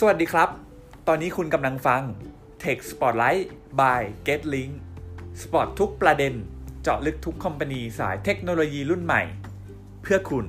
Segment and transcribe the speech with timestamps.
[0.00, 0.48] สวัสดีครับ
[1.08, 2.02] ตอนนี้คุณกำลังฟัง
[2.62, 3.44] Tech Spotlight
[3.80, 4.72] by GetLink
[5.40, 6.34] สปอตทุกประเด็น
[6.82, 9.22] เจาะลึกทุกคอมพานีสายเทคโนโลยีรุ่นใหม่
[10.02, 10.44] เพื่อคุณ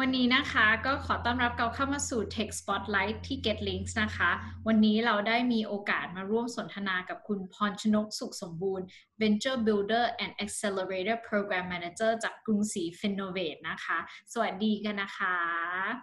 [0.00, 4.30] วันนี้นะคะก็ขอต้อนรับเราเข้ามาสู่ Tech Spotlight ที่ Get Links นะคะ
[4.66, 8.86] วันนี้เราได้มีโอกาสมาร่วมสนทนากับคุณพรชนกสุขสมบูรณ์
[9.22, 13.98] Venture Builder and Accelerator Program Manager จากกรุงศรี Finovate นะคะ
[14.32, 15.36] สวัสดีกันนะคะ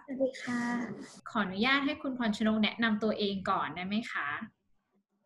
[0.06, 0.62] สวัสดีค่ะ
[1.30, 4.28] ขออนุญาตให้คุณพรชนกแนะนำตัวเองก่อนได้ไหมคะ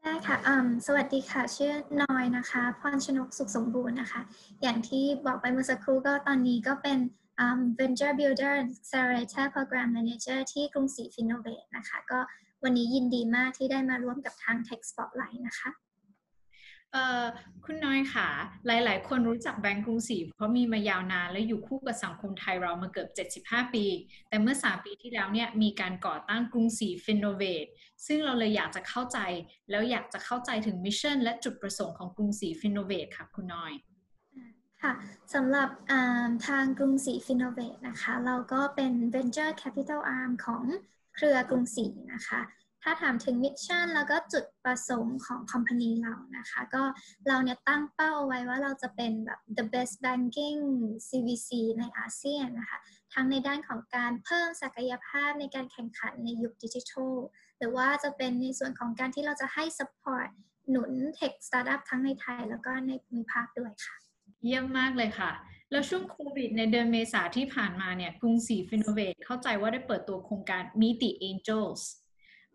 [0.03, 4.21] ได้ค่ะอืมสวัสดีค่ะ ชื่อนอยนะคะ พรชนกสุขสมบูรณ์นะคะ
[4.63, 6.99] อย่างที่บอกไปเมื่อสักครู่ก็ตอนนี้ก็เป็น
[7.43, 12.21] um, Venture Builder Accelerator Program Manager ที่กรุงศรี Finovate นะคะ ก็
[12.63, 15.71] วันนี้ยินดีมากที่ได้มาร่วมกับทาง Tech Spotlight นะคะ
[17.65, 18.29] คุณน้อยค่ะ
[18.67, 23.09] หลาย ๆ คนรู้จักแบงก์กรุงศรีเพราะมีมายาวนานและอยู่คู่กับสังคมไทยเรามาเกือบ
[23.53, 23.85] 75 ปี
[24.29, 27.67] แต่เมื่อ 3 ปีที่แล้วเนี่ยมีการก่อตั้งกรุงศรี Finovate
[28.07, 29.19] ซึ่งเราเลยอยากจะเข้าใจ
[29.71, 33.73] แล้วอยากจะเข้าใจถึง mission และจุดประสงค์ของกรุงศรี Finovate ค่ะคุณน้อย
[34.83, 34.93] ค่ะ
[35.35, 35.69] สำหรับ
[36.47, 40.63] ทางกรุงศรี Finovate นะคะ เราก็เป็น Venture Capital Arm ของ
[41.15, 42.41] เครือกรุงศรีนะคะ
[42.83, 46.83] ถ้าถามถึง mission แล้วก็จุดประสงค์ของ company เรานะคะ ก็
[47.29, 50.61] เราเนี่ยตั้งเป้าเอาไว้ว่าเราจะเป็นแบบ the best banking
[51.09, 52.79] CVC ในอาเซียนนะคะ
[53.15, 57.15] ทั้งในด้านของการเพิ่มศักยภาพในการแข่งขันในยุคดิจิทัล
[57.59, 60.29] หรือว่าจะเป็นในส่วนของการที่เราจะให้ support
[60.71, 64.02] หนุน tech startup ทั้งในไทยแล้วก็ในภูมิภาคด้วยค่ะ
[64.45, 65.33] เยี่ยมมากเลยค่ะ
[65.71, 71.83] แล้วช่วงโควิดในเดือนเมษาที่ผ่านมาเนี่ยกรุงศรี Finovate เข้าใจว่าได้เปิดตัวโครงการ Meet the Angels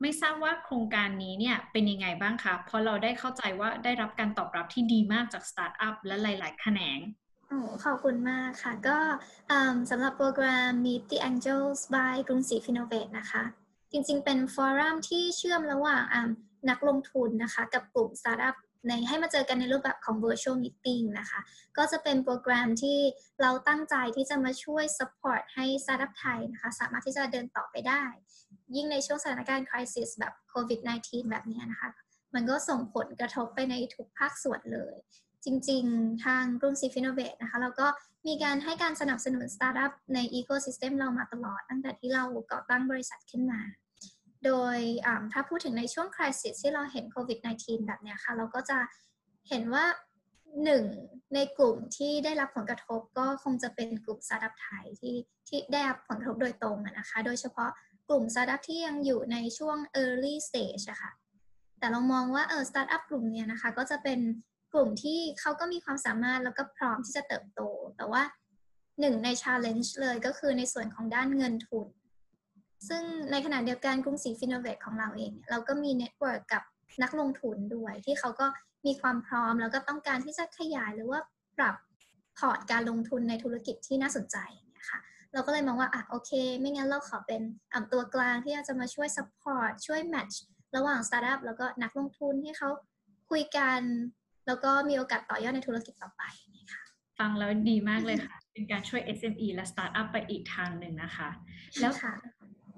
[0.02, 7.00] ไม่ทราบว่าโครงการนี้เนี่ยเป็นยังไงบ้างคะเพราะเราได้เข้าใจว่าได้รับการตอบรับที่ดีมากจากสตาร์ทอัพและหลาย ๆ แขนง
[7.48, 8.98] โอ้ขอบคุณมากค่ะ ก็
[9.90, 13.44] สำหรับโปรแกรม Meet the Angels by กรุงศรี Finovate นะคะ
[13.92, 16.04] จริงๆ เป็น forum ที่เชื่อมระหว่าง
[16.70, 18.56] นักลงทุนนะคะ กับกลุ่มสตาร์ทอัพ
[18.87, 21.39] ในให้มาเจอกันในรูปแบบของ virtual meeting นะคะ
[21.77, 22.99] ก็จะเป็นโปรแกรมที่
[23.42, 28.03] เราตั้งใจที่จะมาช่วย support ให้สตาร์ทอัพไทยนะคะ สามารถที่จะเดินต่อไปได้
[28.75, 31.89] ยิ่งในช่วงสถานการณ์ crisis แบบ covid 19แบบนี้นะคะ
[32.36, 34.95] มันก็ส่งผลกระทบไปในทุกภาคส่วนเลย
[35.45, 37.87] จริงๆ ทางกรุงศรี Finovate นะคะ เราก็
[38.27, 43.61] มีการให้การสนับสนุนสตาร์ทอัพในอีโค y ิสเต็มเรามาตลอด ตั้งแต่ที่เราก่อตั้งบริษัทขึ้นมา
[44.45, 44.77] โดย
[45.33, 48.77] ถ้าพูดถึงในช่วง crisis ที่เราเห็นโควิด -19 แบบเนี้ยค่ะ เราก็จะ
[49.49, 49.86] เห็นว่า
[50.64, 50.83] หนึ่ง
[51.33, 55.15] ในกลุ่มที่ได้รับผลกระทบก็คงจะเป็นกลุ่มสตาร์ทอัพไทยที่
[55.48, 57.70] ที่ได้รับผลกระทบโดยตรงนะคะ โดยเฉพาะ
[58.09, 61.11] กลุ่มสตาร์ทอัพที่ยังอยู่ในช่วง early stage อะค่ะ
[61.80, 64.19] แต่เรามองว่าเออสตาร์ทอัพกลุ่มเนี้ยนะคะ ก็จะเป็น
[64.73, 67.61] กลุ่มที่เขาก็มีความสามารถแล้วก็พร้อมที่จะเติบโต
[67.98, 68.23] แต่ว่า
[68.99, 71.87] หนึ่งใน challenge เลยก็คือในส่วนของด้านเงินทุน
[72.88, 76.64] ซึ่งในขณะเดียวกันกรุงศรี Finovate ของเราเองเนี่ยเราก็มี network กับ
[77.04, 78.48] นักลงทุนด้วย ที่เขาก็
[78.86, 81.20] มีความพร้อม แล้วก็ต้องการที่จะขยายหรือว่า
[81.58, 81.76] ปรับ
[82.37, 84.37] พอร์ตการลงทุนในธุรกิจที่น่าสนใจ
[84.71, 84.99] เนี่ยค่ะ
[85.33, 87.42] เราก็เลยมองว่าอะโอเค ไม่งั้นเราขอเป็น
[87.93, 90.36] ตัวกลางที่จะมาช่วย support ช่วย match
[90.76, 92.70] ระหว่างสตาร์ทอัพแล้วก็นักลงทุนให้เขา
[93.30, 93.82] คุยกัน
[94.48, 96.23] แล้วก็มีโอกาสต่อยอดในธุรกิจต่อไป
[96.58, 101.30] นะคะฟังแล้วดีมากเลยค่ะ เป็นการช่วย SME และสตาร์ทอัพไปอีกทางหนึ่งนะคะ
[101.82, 101.93] แล้ว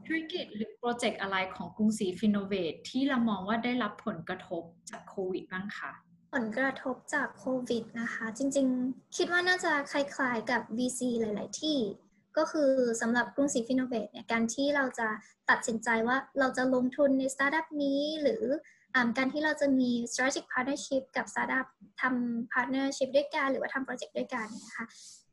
[0.09, 5.91] ธุรกิจหรือ project อะไรของกรุงศรี Finovate ที่เรามองว่าได้รับผลกระทบจากโควิดบ้างคะ
[6.33, 11.77] ผลกระทบจากโควิดนะคะ จริงๆ คิดว่าน่าจะคล้ายๆกับ VC หลาย ๆ ที่
[12.37, 12.71] ก็คือ
[13.01, 15.07] สำหรับกรุงศรีฟินโนเวทเนี่ยการที่เราจะ
[15.49, 18.43] ตัดสินใจว่าเราจะลงทุนในสตาร์ทอัพนี้หรือ
[19.17, 21.67] การที่เราจะมี strategic partnership กับสตาร์ทอัพ
[22.01, 24.85] ทำ partnership ด้วยกัน หรือว่าทำโปรเจกต์ด้วยกันนะคะ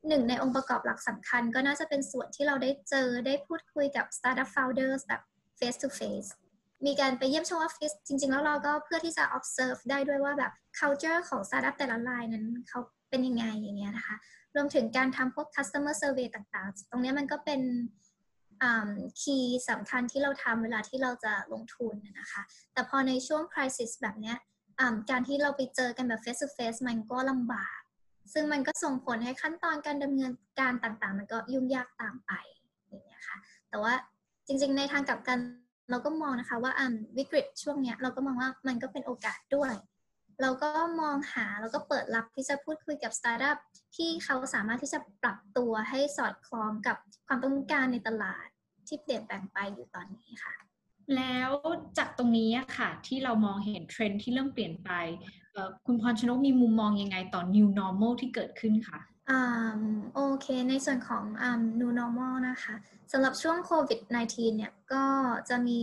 [0.09, 5.23] หนึ่งในองค์ประกอบหลักสำคัญก็น่าจะเป็นส่วนที่เราได้เจอได้พูดคุยกับ startup founders แบบ
[5.59, 6.29] face to face
[6.87, 12.81] มีการไปเยี่ยมชมออฟฟิศจริง ๆ แล้วเราก็เพื่อที่จะ observe ได้ด้วยว่าแบบ culture ของ startup แต่ละรายนั้นเขา
[13.11, 14.17] เป็นยังไงอย่างเงี้ยนะคะ
[14.57, 17.61] รวมถึงการทำพวก customer survey ต่างๆ ตรงนี้มันก็เป็น
[19.21, 22.43] คีย์สำคัญที่เราทำเวลาที่เราจะลงทุนนะคะ
[22.73, 24.37] แต่พอในช่วง crisis แบบเนี้ย
[25.11, 27.81] การที่เราไปเจอกันแบบ face to face มันก็ลำบาก
[28.33, 32.33] ซึ่งมันก็ส่งผลให้ขั้นตอนการดำเนินการต่างๆ มันก็ยุ่งยากตามไป
[32.89, 33.37] อย่างเงี้ยค่ะ
[33.71, 33.93] แต่ว่า
[34.47, 35.39] จริงๆ ในทางกลับกัน
[35.91, 36.73] เราก็มองนะคะว่า
[37.19, 39.73] วิกฤตช่วงเนี้ยเราก็มองว่ามันก็เป็นโอกาสด้วย
[40.41, 40.71] เราก็
[41.01, 43.59] มองหาแล้วก็เปิดรับที่จะพูดคุยกับสตาร์ทอัพ
[43.97, 46.97] ที่เขาสามารถที่จะปรับตัวให้สอดคล้องกับ
[47.27, 48.47] ความต้องการในตลาด
[48.89, 50.55] ที่เปลี่ยนแปลงไปอยู่ตอนนี้ค่ะ
[51.17, 51.51] แล้ว
[51.99, 54.91] จากตรงนี้ค่ะ ที่เรามองเห็นเทรนด์ที่เริ่มเปลี่ยนไป
[55.87, 59.01] คุณพรชนกมีมุมมองยังไงต่อ new normal ที่เกิดขึ้นคะ
[59.31, 59.81] อ่า
[60.15, 62.75] โอเคในส่วนของอ่า new normal นะคะ
[63.13, 65.05] สำหรับช่วงโควิด -19 เนี่ยก็
[65.49, 65.81] จะมี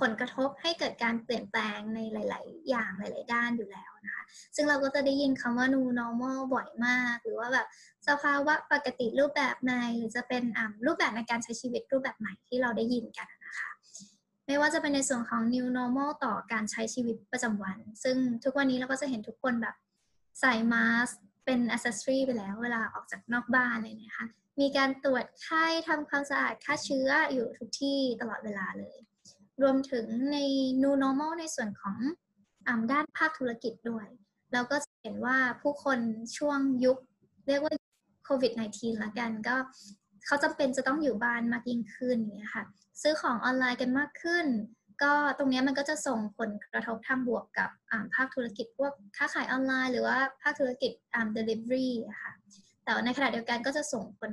[0.00, 4.22] ผลกระทบให้เกิดการเปลี่ยนแปลงในหลาย ๆ อย่างหลาย ๆ ด้านอยู่แล้วนะคะ
[4.56, 7.66] ซึ่งเราก็จะได้ยินคำว่า new normal บ่อยมาก หรือว่าแบบ
[8.08, 13.28] สภาวะปกติรูปแบบในหรือจะเป็นอ่ารูปแบบในการใช้ชีวิตรูปแบบใหม่ที่เราได้ยินกัน
[14.48, 19.74] ไม่ว่าจะเป็นในส่วนของ new normal ต่อการใช้ชีวิตประจำวัน ซึ่งทุกวันนี้เราก็จะเห็นทุกคนแบบ
[20.40, 21.08] ใส่มาส
[21.44, 24.26] เป็นอ c เซสซอรีไปแล้ว เวลาออกจากนอกบ้านเลยนะคะ
[24.60, 28.96] มีการตรวจไข้ทำความสะอาดฆ่าเชื้ออยู่ทุกที่ตลอดเวลาเลย
[29.62, 30.36] รวมถึงใน
[30.82, 31.96] new normal ในส่วนของ
[32.68, 34.06] อด้านภาคธุรกิจด้วย
[34.52, 35.98] เราก็จะเห็นว่าผู้คน
[36.36, 36.98] ช่วงยุค
[37.46, 37.72] เรียกว่า
[38.24, 39.56] โควิด -19 ละกันก็
[40.28, 42.64] เขาจำเป็นจะต้องอยู่บ้านมากยิ่งขึ้นอย่างเงี้ยค่ะ
[43.02, 44.46] ซื้อของออนไลน์กันมากขึ้น
[45.02, 47.70] ก็ตรงนี้มันก็จะส่งผลกระทบทางบวกกับ
[48.14, 50.92] ภาคธุรกิจพวกค้าขายออนไลน์หรือว่าภาคธุรกิจ
[51.36, 52.32] delivery อะค่ะ
[52.84, 54.32] แต่ในขณะเดียวกันก็จะส่งผล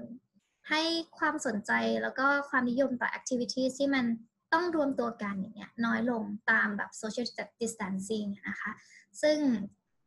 [0.69, 0.81] ให้
[1.18, 1.71] ความสนใจ
[2.01, 4.06] แล้วก็ความนิยมต่อ activity ที่มัน
[4.53, 7.27] ต้องรวมตัวกันอย่างเงี้ยน้อยลงตามแบบ social
[7.62, 8.71] distancing นะคะ
[9.21, 9.38] ซึ่ง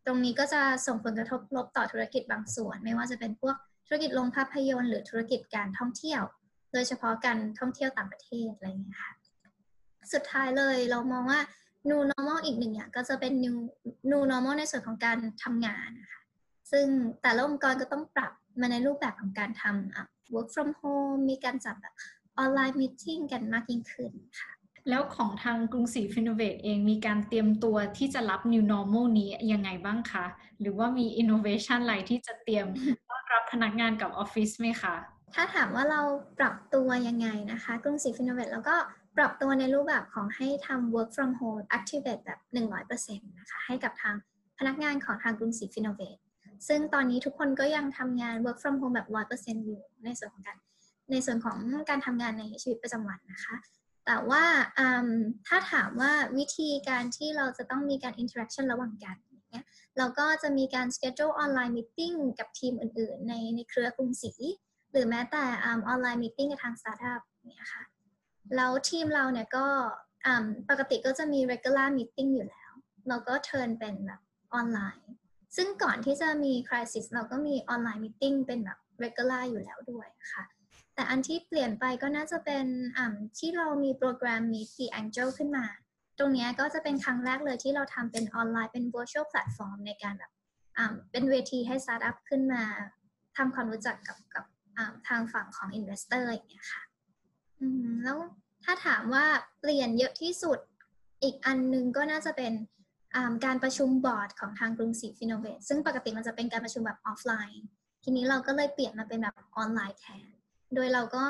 [0.06, 3.56] ตรงนี้ก็จะส่งผลกระทบลบต่อธุรกิจบางส่วน ไม่ว่าจะเป็นพวก
[3.88, 6.22] ธุรกิจโรงภาพยนตร์หรือธุรกิจการท่องเที่ยว
[6.72, 9.12] โดยเฉพาะการท่องเที่ยวต่างประเทศอะไรเงี้ยค่ะ
[10.12, 11.40] สุดท้ายเลยเรามองว่า
[11.88, 13.56] new normal อีกหนึ่งอย่างก็จะเป็น new
[14.10, 16.22] new normal ในส่วนของการทำงานนะคะ
[16.70, 16.86] ซึ่ง
[17.22, 21.94] แต่ละองค์กรก็ต้องปรับมาในรูปแบบของการทำ work from home มีการจัดแบบ
[22.38, 24.50] online meeting กันมากยิ่งขึ้นค่ะ
[24.88, 30.26] แล้วของทางกรุงศรีฟินโนเวตเองมีการเตรียมตัวที่จะรับ new normal นี้ยังไงบ้างคะ
[30.60, 32.66] หรือว่ามี innovation อะไรที่จะเตรียม
[33.08, 34.94] ต้อนรับพนักงานกับออฟฟิศไหมคะ
[35.34, 36.00] ถ้าถามว่าเรา
[36.38, 38.76] ปรับตัวยังไงนะคะ กรุงศรีฟินโนเวตแล้วก็
[39.16, 42.38] ปรับตัวในรูปแบบของให้ทำ work from home activate แบบ
[42.78, 44.14] 100%นะคะให้กับทาง
[44.58, 46.16] พนักงานของทางกรุงศรีฟินโนเวต
[46.68, 50.56] ซึ่งตอนนี้ทุกคนก็ยังทำงาน work from home แบบ 100%อยู่ในส่วนของการ
[51.10, 51.56] ในส่วนของ
[51.90, 53.56] การทำงานในชีวิตประจำวันนะคะ
[54.10, 54.44] แต่ว่า
[55.46, 59.16] ถ้าถามว่าวิธีการที่เราจะต้องมีการ interaction ระหว่างกัน
[59.52, 59.66] เนี้ย
[59.98, 64.32] เราก็จะมีการ schedule online meeting กับทีมอื่นๆ ในในเครือกรุงศรี
[64.92, 67.84] หรือแม้แต่ online meeting กับทางสตาร์ทอัพเนี่ยค่ะ
[68.56, 69.66] แล้วทีมเราเนี่ยก็
[70.70, 72.70] ปกติก็จะมี regular meeting อยู่แล้ว
[73.08, 74.20] เราก็ turn เป็นแบบ
[74.54, 75.10] ออนไลน์
[75.56, 80.44] ซึ่งก่อนที่จะมี crisis เราก็มี online meeting เป็นแบบ regular อยู่แล้วด้วยค่ะ
[80.98, 82.66] แต่อันที่เปลี่ยนไปก็น่าจะเป็น
[83.38, 85.66] ที่เรามีโปรแกรม Meet the Angel ขึ้นมา
[86.18, 90.32] ตรงนี้ก็จะเป็นครั้งแรกเลยที่เราทำเป็นออนไลน์เป็น virtual platform ในการแบบ
[91.10, 92.62] เป็นเวทีให้ startup ขึ้นมา
[93.36, 94.44] ทำความรู้จักกับกับ
[95.08, 96.82] ทางฝั่งของ investor อย่างเงี้ยค่ะ
[98.04, 98.18] แล้ว
[98.64, 99.24] ถ้าถามว่า
[99.60, 100.58] เปลี่ยนเยอะที่สุด
[101.22, 102.52] อีกอันนึงก็น่าจะเป็น
[103.44, 107.64] การประชุมบอร์ดของทางกรุงศรีฟิโนเวทซึ่งปกติมันจะเป็นการประชุมแบบออฟไลน์
[108.04, 110.28] ทีนี้เราก็เลยเปลี่ยนมาเป็นแบบออนไลน์แทน
[110.74, 111.24] โดยเราก็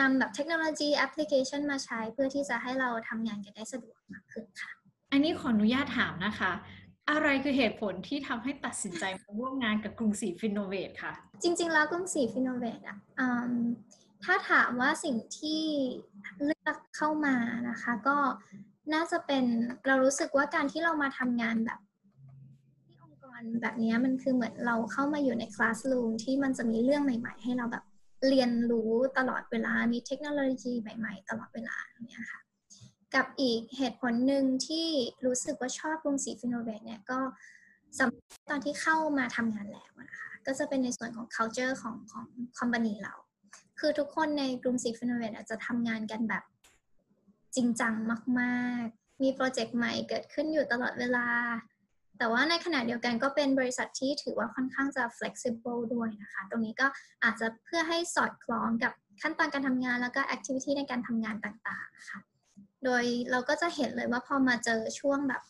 [0.00, 4.70] นำแบบเทคโนโลยีแอปพลิเคชันมาใช้เพื่อที่จะให้เราทำงานกันได้สะดวกมากขึ้นค่ะ
[5.12, 6.52] อันนี้ขออนุญาตถามนะคะ
[7.10, 11.12] อะไรคือเหตุผลที่ทำให้ตัดสินใจมาร่วมงานกับกรุงศรีฟิโนเวทค่ะ
[11.42, 12.98] จริง ๆ แล้วกรุงศรีฟิโนเวทอะ
[14.24, 15.62] ถ้าถามว่าสิ่งที่
[16.44, 17.36] เลือกเข้ามา
[17.68, 18.16] นะคะ ก็
[18.94, 19.44] น่าจะเป็น
[19.86, 21.80] เรารู้สึกว่าการที่เรามาทำงานแบบ
[23.44, 27.84] ที่องค์กรแบบนี้มันคือเหมือนเราเข้ามาอยู่ใน classroom ที่มันจะมีเรื่องใหม่ ๆ ให้เราแบบ
[28.28, 31.76] เรียนรู้ตลอดเวลา มีเทคโนโลยีใหม่ ๆ ตลอดเวลา
[32.06, 32.40] เนี่ยค่ะ
[33.14, 34.88] กับอีกเหตุผลหนึ่งที่
[35.26, 37.18] รู้สึกว่าชอบกรุงศรีฟิโนเวทเนี่ยก็
[37.98, 42.26] สำตอนที่เข้ามาทำงานแล้วนะคะ ก็จะเป็นในส่วนของ culture ของของ
[42.58, 43.14] company เรา
[43.78, 46.44] คือทุกคนในกรุงศรีฟิโนเวตจะทำงานกันแบบ
[47.56, 47.94] จริงจัง
[48.40, 51.26] มาก ๆ มีโปรเจกต์ใหม่เกิดขึ้นอยู่ตลอดเวลา
[52.18, 56.86] แต่ว่าในขณะเดียวกันก็เป็นบริษัทที่ถือว่าค่อนข้างจะ flexible ด้วยนะคะ ตรงนี้ก็
[57.24, 58.92] อาจจะเพื่อให้สอดคล้องกับ
[59.22, 62.20] ขั้นตอนการทำงานแล้วก็ activity ในการทำงานต่างๆค่ะ
[62.84, 65.42] โดยเราก็จะเห็นเลยว่าพอมาเจอช่วงแบบ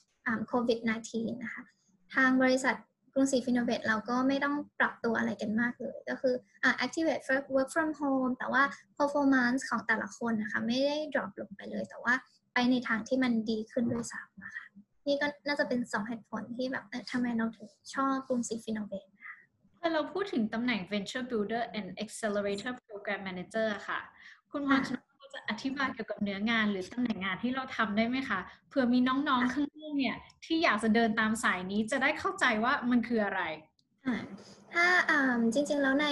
[0.48, 0.78] โควิด
[1.10, 1.62] -19 นะคะ
[2.14, 2.76] ทางบริษัท
[3.14, 7.22] กรุงศรีฟิโนเวตเราก็ไม่ต้องปรับตัวอะไรกันมากเลย ก็คืออ่า activate
[7.54, 8.62] work from home แต่ว่า
[8.98, 12.14] performance ของแต่ละคนนะคะ ไม่ได้ drop ลงไปเลย แต่ว่า
[12.52, 14.64] ไปในทางที่มันดีขึ้นด้วยซ้ำนะคะ
[15.06, 19.34] นี่ก็น่าจะเป็นสองเหตุผลที่แบบทำไมเราถึงชอบกรุงศรีฟิโนเวตค่ะ
[19.80, 23.98] ถ้าเราพูดถึงตำแหน่ง venture builder and accelerator program manager ค่ะ
[24.50, 25.00] คุณพรชนก
[25.34, 33.42] จะอธิบายเกี่ยวกับเนื้องานหรือตำแหน่งงานที่เราทำได้ไหมคะเผื่อมีน้องๆข้างนอกเนี่ยที่อยากจะเดินตามสายนี้จะได้เข้าใจว่ามันคืออะไร
[34.74, 34.86] ถ้า
[35.54, 36.06] จริงๆ แล้วใน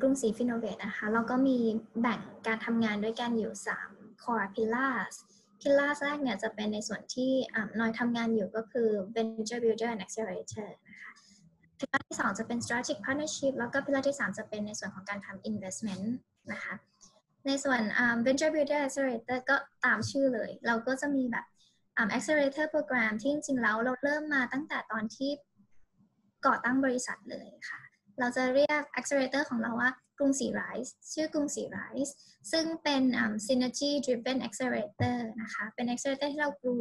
[0.00, 1.56] กรุงศรีฟิโนเวตนะคะ เราก็มี
[2.00, 3.52] แบ่งการทำงานด้วยกันอยู่
[3.88, 5.14] 3 core pillars
[5.60, 7.32] pillars แรกเนี่ยจะเป็นในส่วนที่
[7.78, 11.12] น้อยทำงานอยู่ก็คือ venture builder and accelerator นะคะ
[11.78, 16.04] พิลล่าที่สองจะเป็น strategic partnership แล้วก็พิลล่าที่สามจะเป็นในส่วนของการทำ investment
[16.52, 16.74] นะคะ
[17.46, 17.80] ในส่วน
[18.26, 21.44] venture builder accelerator ก็ตามชื่อเลย เราก็จะมีแบบ
[22.16, 25.30] accelerator program ที่จริงๆแล้วเราเริ่มมาตั้งแต่ตอนที่
[26.46, 27.80] ก่อตั้งบริษัทเลยค่ะ
[28.20, 32.12] เราจะเรียก accelerator ของเราว่า กรุงศรี Rise ชื่อกรุงศรี Rise
[32.52, 33.02] ซึ่งเป็น
[33.46, 36.80] synergy driven accelerator นะคะ เป็น accelerator ที่เรากลุ่ม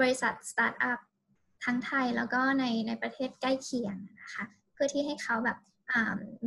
[0.00, 0.98] บริษัทสตาร์ทอัพ
[1.64, 5.58] ทั้งไทยแล้วก็ในในประเทศใกล้เคียงนะคะ เพื่อที่ให้เขาแบบ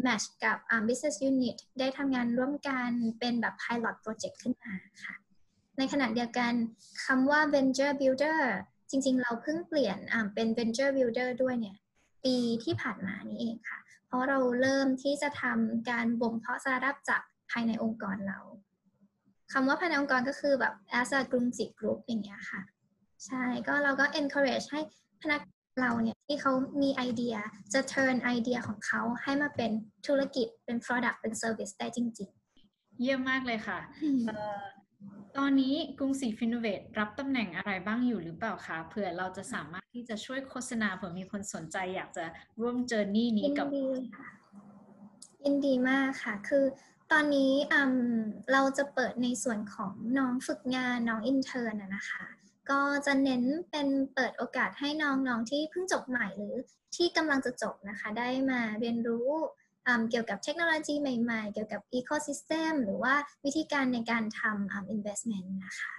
[0.06, 4.74] match กับ business unit ได้ทำงานร่วมกันเป็นแบบ pilot project ขึ้นมา
[5.04, 5.16] ค่ะ
[5.78, 6.54] ในขณะเดียวกัน
[7.06, 8.42] คำว่า venture builder
[8.90, 9.98] จริงๆ เราเพิ่งเปลี่ยน
[10.34, 11.78] เป็น venture builder ด้วยเนี่ย
[12.26, 13.80] ปีที่ผ่านมานี้เองค่ะ
[14.16, 18.40] เพราะเราเริ่มที่จะทำการบ่มเพาะสตาร์ทอัพจากภายในองค์กรเรา
[19.54, 22.62] คำว่าภายในองค์กรก็คือแบบ as a กรุงศรีกรุ๊ปอย่างเงี้ยค่ะ
[23.26, 24.82] ใช่ก็เราก็ encourage ให้
[25.22, 25.42] พนักงาน
[25.82, 27.36] เราเนี่ยที่เขามีไอเดีย
[27.74, 29.72] จะ turn ไอเดียของเขาให้มาเป็น
[30.08, 32.30] ธุรกิจเป็น product เป็น service ได้จริง
[32.66, 33.80] ๆ เยี่ยมมากเลยค่ะ
[35.38, 42.26] ตอนนี้กรุงศรีฟินโนเวตรับตำแหน่งอะไรบ้างอยู่หรือเปล่าคะเผื่อเราจะสามารถที่จะช่วยโฆษณาเผื่อมีคนสนใจอยากจะ
[42.62, 43.68] ร่วม journey นี้กับ
[45.44, 46.66] ยินดีมากค่ะ คือ
[47.12, 47.54] ตอนนี้
[48.52, 52.26] เราจะเปิดในส่วนของน้องฝึกงานน้อง intern นะคะ
[52.72, 56.56] ก็จะเน้นเป็นเปิดโอกาสให้น้องๆที่เพิ่งจบใหม่หรือ
[56.96, 59.30] ที่กำลังจะจบนะคะ ได้มาเรียนรู้
[60.10, 63.14] เกี่ยวกับเทคโนโลยีใหม่ๆ เกี่ยวกับ ecosystem หรือว่า
[63.46, 65.96] วิธีการในการทำ investment นะคะ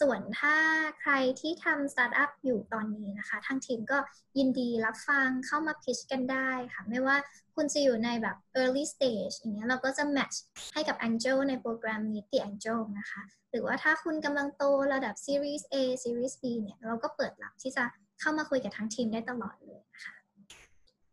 [0.00, 0.56] ส่วนถ้า
[1.00, 3.98] ใครที่ทำสตาร์ทอัพอยู่ตอนนี้นะคะ ทางทีมก็
[4.38, 7.16] ยินดีรับฟังเข้ามาพิชกันได้ค่ะ ไม่ว่า
[7.54, 10.36] คุณจะอยู่ในแบบ early stage อย่างเงี้ยเราก็จะ match
[10.74, 17.84] ให้กับ Angel ในโปรแกรม Meet the Angel นะคะ หรือว่าถ้าคุณกำลังโตระดับ Series A Series B เนี่ย เราก็เปิดรับที่จะ
[18.20, 20.14] เข้ามาคุยกับทั้งทีมได้ตลอดเลยนะคะ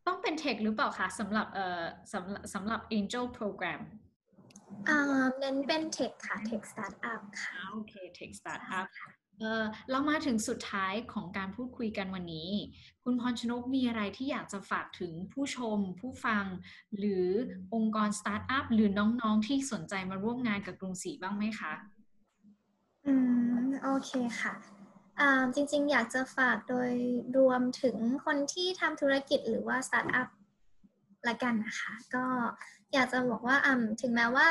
[0.07, 1.83] ต้องเป็นเทคหรือเปล่าคะสำหรับเอ่อ
[2.13, 3.81] สำหรับสำหรับ Angel Program
[4.89, 8.87] อ่าเน้นเป็น tech ค่ะ techสตาร์ทอัพค่ะ โอเค tech startup
[9.39, 12.49] เออเรามาถึงสุดท้ายของการพูดคุยกันวันนี้
[13.03, 16.45] คุณพรชนกมีอะไรที่อยากจะฝากถึงผู้ชม ผู้ฟัง
[16.97, 17.27] หรือ
[17.75, 21.73] องค์กรสตาร์ทอัพหรือน้องๆที่สนใจมาร่วมงานกับกรุงศรีบ้างไหมคะ
[23.05, 23.13] อื
[23.65, 24.53] ม โอเคค่ะ
[25.53, 26.91] จริงๆ อยากจะฝากโดย
[27.37, 27.95] รวมถึง
[28.25, 30.29] คนที่ทำธุรกิจหรือว่าสตาร์ทอัพ
[31.27, 32.25] ละกันนะคะ ก็
[32.93, 33.57] อยากจะบอกว่า
[34.01, 34.47] ถึงแม้ว่า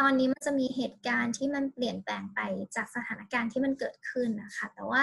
[0.00, 2.40] ตอนนี้มันจะมีเหตุการณ์ที่มันเปลี่ยนแปลงไป
[2.76, 5.02] จากสถานการณ์ที่มันเกิดขึ้นนะคะ แต่ว่า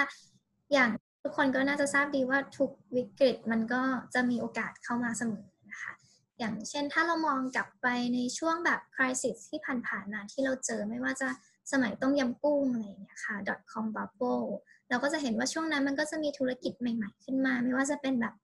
[0.72, 0.90] อย่าง
[1.22, 3.82] ทุกคนก็น่าจะทราบดีว่าทุกวิกฤตมันก็
[4.14, 5.92] จะมีโอกาสเข้ามาเสมอนะคะ
[6.38, 11.28] อย่างเช่นถ้าเรามองกลับไปในช่วงแบบคริสิสที่ผ่านๆมาที่เราเจอไม่ว่าจะ
[11.72, 13.36] สมัยต้มยำกุ้งอะไรอย่างเงี้ยค่ะ
[13.72, 14.48] .com bubble
[14.92, 18.34] เราก็จะเห็นว่าช่วงนั้นมันก็จะมีธุรกิจใหม่ ๆ ขึ้นมา ไม่ว่าจะเป็นแบบ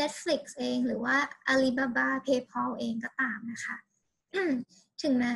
[0.00, 1.16] Netflix เองหรือว่า
[1.52, 3.76] Alibaba PayPal เองก็ตามนะคะ
[5.02, 5.30] ถึงแม้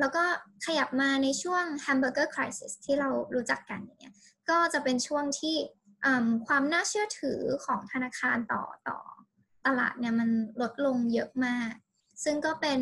[0.00, 0.24] แล้วก็
[0.66, 4.14] ขยับมาในช่วง Hamburger Crisis ที่เรารู้จักกันเงี้ย
[4.50, 5.56] ก็จะเป็นช่วงที่
[6.46, 8.98] ความน่าเชื่อถือของธนาคารต่อต่อ
[9.66, 10.28] ตลาดเนี่ยมัน
[10.60, 11.72] ลดลงเยอะมาก
[12.24, 12.80] ซึ่งก็เป็น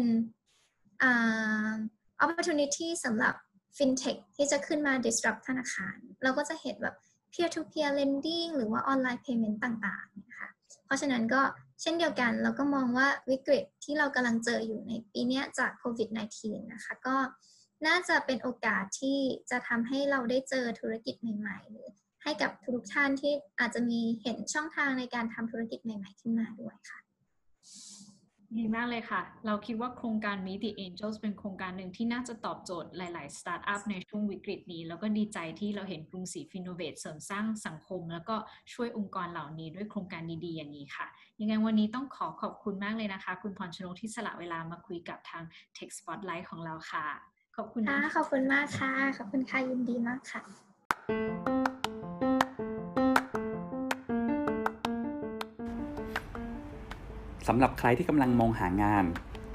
[2.25, 3.35] opportunity สำหรับ
[3.76, 6.96] fintech ที่จะขึ้นมา disrupt ธนาคาร เราก็จะเห็นแบบ
[7.32, 10.48] peer to peer lending หรือว่า online payment ต่างๆนะคะ
[10.84, 11.42] เพราะฉะนั้นก็
[11.80, 16.08] เช่นเดียวกันเราก็มองว่าวิกฤตที่เรากำลังเจออยู่ในปีนี้จากโควิด
[16.40, 17.16] -19 นะคะก็
[17.86, 19.18] น่าจะเป็นโอกาสที่
[19.50, 21.88] จะทำให้เราได้เจอธุรกิจใหม่ๆหรือ
[22.22, 26.98] ให้กับทุกท่านที่อาจจะมีเห็นช่องทางในการทำธุรกิจใหม่ ๆ ขึ้นมาด้วยค่ะ
[28.59, 38.37] ดีมากเลยค่ะ เราคิดว่าโครงการ Meet the Angels เป็นโครงการหนึ่งที่น่าจะตอบโจทย์หลาย ๆ สตาร์ทอัพในช่วงวิกฤตนี้ แล้วก็ดีใจที่เราเห็นกรุงศรีฟินโนเวทเสริมสร้างสังคม แล้วก็
[38.73, 41.06] ช่วยองค์กรเหล่านี้ด้วยโครงการดี ๆ อย่างนี้ค่ะ
[41.40, 45.42] ยังไงวันนี้ต้องขอขอบคุณมากเลยนะคะ คุณพรชนกที่สละเวลามาคุยกับทาง
[45.76, 47.06] Tech Spotlight ของเราค่ะ
[47.56, 50.42] ขอบคุณค่ะขอบคุณมากค่ะ ขอบคุณค่ะยินดีมากค่ะ
[57.49, 59.04] สำหรับใครที่กำลังมองหางาน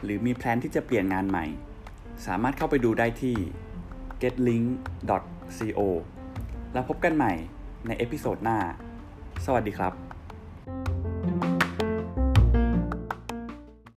[0.03, 1.46] หรือมี plan ที่จะเปลี่ยนงานใหม่
[2.25, 3.36] สามารถเข้าไปดูได้ที่
[4.22, 5.79] getlink.co
[6.74, 7.34] แล้วพบกันใหม่
[7.88, 8.58] ใน episode หน้า
[9.46, 10.07] สวัสดีครับ